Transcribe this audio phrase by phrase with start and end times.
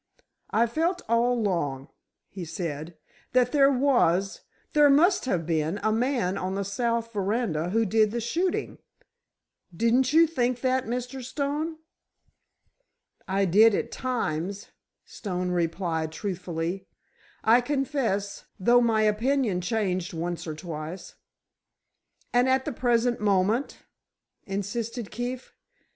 [0.49, 1.89] "I felt all along,"
[2.27, 2.97] he said,
[3.33, 8.19] "that there was—there must have been a man on the south veranda who did the
[8.19, 8.79] shooting.
[9.71, 11.23] Didn't you think that, Mr.
[11.23, 11.77] Stone?"
[13.27, 14.69] "I did at times,"
[15.05, 16.87] Stone replied, truthfully.
[17.43, 21.13] "I confess, though my opinion changed once or twice."
[22.33, 23.77] "And at the present moment?"
[24.47, 25.53] insisted Keefe.